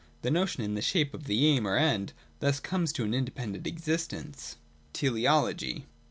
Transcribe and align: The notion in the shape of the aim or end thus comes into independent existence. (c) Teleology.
The 0.23 0.31
notion 0.31 0.63
in 0.63 0.73
the 0.73 0.81
shape 0.81 1.13
of 1.13 1.25
the 1.25 1.45
aim 1.45 1.67
or 1.67 1.77
end 1.77 2.13
thus 2.39 2.59
comes 2.59 2.89
into 2.97 3.15
independent 3.15 3.67
existence. 3.67 4.53
(c) 4.55 4.57
Teleology. 4.93 5.85